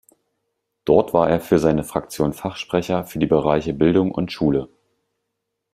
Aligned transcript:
Dort 0.83 1.13
war 1.13 1.29
er 1.29 1.39
für 1.39 1.59
seine 1.59 1.83
Fraktion 1.83 2.33
Fachsprecher 2.33 3.03
für 3.05 3.19
die 3.19 3.27
Bereiche 3.27 3.75
Bildung 3.75 4.11
und 4.11 4.31
Schule. 4.31 4.67